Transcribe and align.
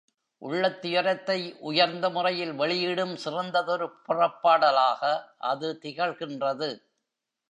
உள்ளத் 0.37 0.81
துயரத்தை 0.81 1.55
உயர்ந்த 1.59 2.09
முறையில் 2.09 2.53
வெளியிடும் 2.53 3.15
சிறந்ததொரு 3.15 3.87
புறப்பாடலாக 4.07 5.01
அது 5.37 5.79
திகழ்கின்றது. 5.81 6.69